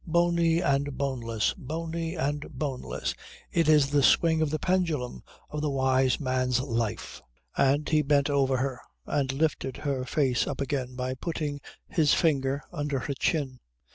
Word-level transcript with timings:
Bony 0.07 0.61
and 0.61 0.97
boneless, 0.97 1.53
bony 1.53 2.15
and 2.15 2.47
boneless 2.57 3.13
it 3.51 3.69
is 3.69 3.91
the 3.91 4.01
swing 4.01 4.41
of 4.41 4.49
the 4.49 4.57
pendulum 4.57 5.21
of 5.51 5.61
the 5.61 5.69
wise 5.69 6.19
man's 6.19 6.59
life." 6.59 7.21
And 7.55 7.87
he 7.87 8.01
bent 8.01 8.27
over 8.27 8.57
her 8.57 8.81
and 9.05 9.31
lifted 9.31 9.77
her 9.77 10.03
face 10.05 10.47
up 10.47 10.59
again 10.59 10.95
by 10.95 11.13
putting 11.13 11.61
his 11.87 12.15
finger 12.15 12.63
under 12.71 12.97
her 12.97 13.13
chin. 13.13 13.59